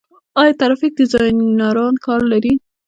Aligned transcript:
آیا 0.39 0.53
ګرافیک 0.59 0.91
ډیزاینران 0.99 1.95
کار 2.05 2.21
لري؟ 2.31 2.53